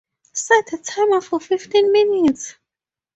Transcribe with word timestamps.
Set 0.33 0.73
a 0.73 0.79
timer 0.81 1.21
for 1.21 1.39
fifteen 1.39 1.91
minutes. 1.91 2.55